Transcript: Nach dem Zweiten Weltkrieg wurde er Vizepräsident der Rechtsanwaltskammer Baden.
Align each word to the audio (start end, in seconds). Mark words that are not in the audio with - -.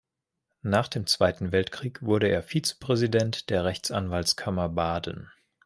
Nach 0.63 0.87
dem 0.87 1.05
Zweiten 1.05 1.51
Weltkrieg 1.51 2.01
wurde 2.01 2.27
er 2.27 2.41
Vizepräsident 2.41 3.51
der 3.51 3.65
Rechtsanwaltskammer 3.65 4.67
Baden. 4.67 5.29